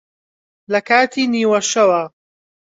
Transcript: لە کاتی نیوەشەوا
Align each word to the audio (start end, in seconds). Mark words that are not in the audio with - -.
لە 0.71 0.79
کاتی 0.89 1.23
نیوەشەوا 1.33 2.03